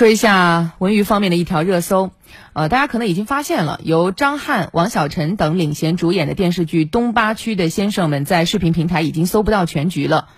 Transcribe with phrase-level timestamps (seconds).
[0.00, 2.12] 说一下文娱方面的一条热搜，
[2.54, 10.28] 呃，大家可能已经发现了，由张翰、王晓晨等领衔主演的电视剧《东八区的先生们》在视频平台已经搜不到全局了，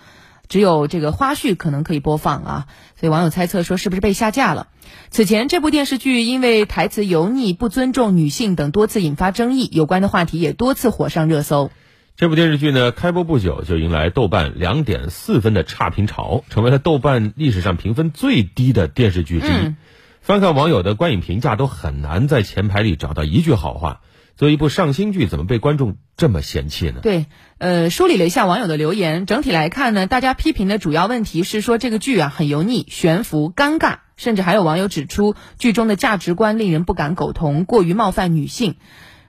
[0.48, 2.66] 只有这个花絮可能可以播放啊，
[2.98, 4.66] 所以网友猜测说是不是被下架了？
[5.10, 11.70] 此前这部电视剧因为台词油腻、不尊重女性等多次引发争议，有关的话题也多次火上热搜。
[12.14, 19.74] 这部电视剧呢，开播不久就迎来豆瓣两点四分的差评潮，成为了豆瓣历史上评分最低的电视剧之一。
[20.20, 24.02] 翻看网友的观影评价，都很难在前排里找到一句好话。
[24.36, 27.00] 作为一部上新剧，怎么被观众这么嫌弃呢？
[27.02, 27.26] 对，
[27.58, 38.76] 呃，梳理了一下网友的留言，整体来看呢，大家批评的主要问题是说这个剧啊很油腻、悬浮、尴尬，甚至还有网友指出剧中的价值观令人不敢苟同，过于冒犯女性。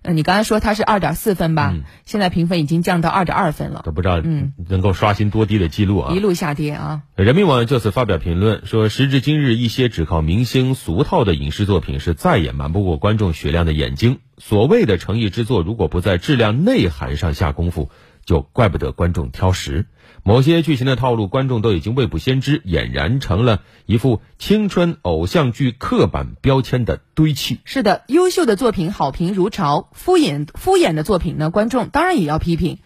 [0.04, 1.74] 嗯，你刚才说它是二点四分吧？
[2.06, 6.14] 现在评分已经降到二点二分了，都不知道嗯能够刷新多低的记录啊！
[6.14, 7.02] 一路下跌啊！
[7.16, 14.20] 人民网就此发表评论说，时至今日，一些只靠明星俗套的影视作品是再也瞒不过观众雪亮的眼睛。
[14.38, 17.90] 所谓的诚意之作，如果不在质量内涵上下功夫。
[18.26, 19.88] 就怪不得观众挑食，
[20.24, 27.60] 某些剧情的套路，观众都已经未卜先知，俨然成了一副青春偶像剧刻板标签的堆砌。
[27.66, 32.80] 是的，优秀的作品好评如潮，敷衍敷衍的作品呢，观众当然也要批评。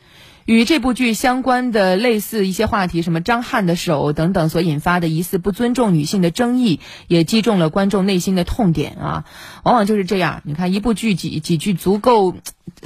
[0.46, 9.26] 与这部剧相关的类似一些话题，什么张翰的手等等，所引发的疑似不尊重女性的争议，也击中了观众内心的痛点啊。
[9.64, 12.34] 往往就是这样，你看一部剧几几句足够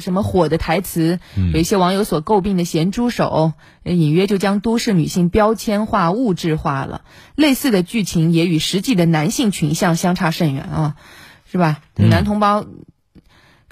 [0.01, 1.19] 什么火的台词，
[1.53, 7.03] 有一些网友所诟病的咸猪手，隐约就将都市女性标签化、物质化了。
[7.35, 10.95] 类似的剧情也与实际的男性群像相差甚远啊，
[11.49, 11.79] 是吧？
[11.95, 12.65] 男同胞。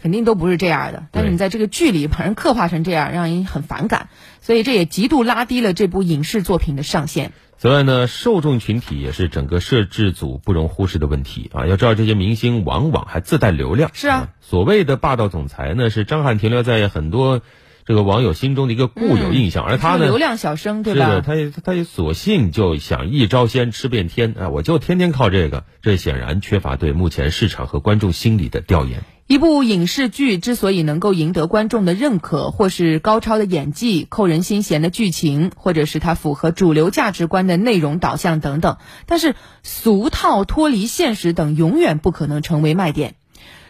[0.01, 4.07] 肯定都不是这样的，但是你在这个剧里把人刻画成这样，让人很反感，
[4.39, 7.33] 所以这也极度拉低了这部影视作品的上限。
[7.61, 11.67] 此外呢，受众群体也是整个摄制组不容忽视的问题啊！
[11.67, 13.91] 要知道，这些明星往往还自带流量。
[13.93, 17.41] 是啊，所谓的霸道总裁呢，是张翰停留在很多
[17.83, 21.07] 这个网友心中的一个固有印象，而他呢，流量小生对吧？
[21.07, 24.47] 是的，他也他也索性就想一招鲜吃遍天啊！
[24.47, 29.03] 我就天天靠这个，这显然缺乏对目前市场和观众心理的调研。
[29.29, 43.17] 一部影视剧之所以能够赢得观众的认可，或是高超的演技、扣人心弦的剧情，或者是它符合主流价值观的内容导向等等，但是俗套、脱离现实等永远不可能成为卖点。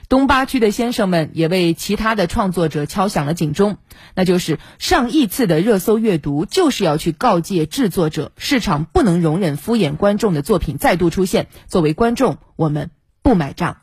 [0.08, 3.80] 东八区的先生们也为其他的创作者敲响了警钟，
[4.16, 11.48] 那就是上亿次的热搜阅读，就是要去告诫制作者，市场不能容忍敷衍观众的作品再度出现。
[11.68, 13.76] 作为观众，我们不买账。